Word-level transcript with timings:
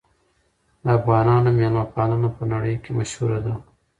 د 0.83 0.85
افغانانو 0.99 1.49
مېلمه 1.57 1.83
پالنه 1.93 2.29
په 2.37 2.43
نړۍ 2.51 2.75
کې 2.83 2.91
مشهوره 2.97 3.39
ده. 3.45 3.53